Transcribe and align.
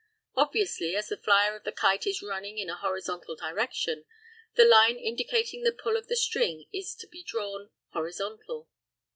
Obviously, 0.35 0.95
as 0.95 1.09
the 1.09 1.17
flyer 1.17 1.55
of 1.55 1.63
the 1.63 1.71
kite 1.71 2.07
is 2.07 2.23
running 2.23 2.57
in 2.57 2.71
a 2.71 2.75
horizontal 2.75 3.35
direction, 3.35 4.03
the 4.55 4.65
line 4.65 4.95
indicating 4.97 5.61
the 5.61 5.71
pull 5.71 5.95
of 5.95 6.07
the 6.07 6.15
string 6.15 6.65
is 6.73 6.95
to 6.95 7.07
be 7.07 7.21
drawn 7.21 7.69
horizontal. 7.93 8.67